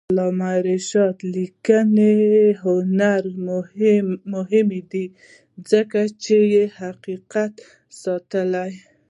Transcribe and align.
د 0.03 0.03
علامه 0.11 0.53
رشاد 0.69 1.17
لیکنی 1.35 2.15
هنر 2.63 3.23
مهم 4.33 4.69
دی 4.91 5.05
ځکه 5.71 5.99
چې 6.23 6.37
حقایق 6.77 7.35
ساتي. 8.01 8.69